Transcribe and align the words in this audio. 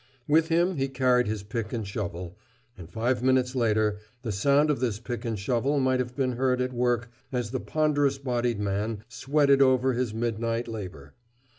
With 0.27 0.47
him 0.47 0.77
he 0.77 0.87
carried 0.87 1.27
his 1.27 1.43
pick 1.43 1.71
and 1.71 1.85
shovel, 1.87 2.35
and 2.75 2.89
five 2.89 3.21
minutes 3.21 3.53
later 3.53 3.99
the 4.23 4.31
sound 4.31 4.71
of 4.71 4.79
this 4.79 4.97
pick 4.99 5.25
and 5.25 5.37
shovel 5.37 5.79
might 5.79 5.99
have 5.99 6.15
been 6.15 6.37
heard 6.37 6.59
at 6.59 6.73
work 6.73 7.11
as 7.31 7.51
the 7.51 7.59
ponderous 7.59 8.17
bodied 8.17 8.59
man 8.59 9.03
sweated 9.07 9.61
over 9.61 9.93
his 9.93 10.11
midnight 10.11 10.67
labor. 10.67 11.13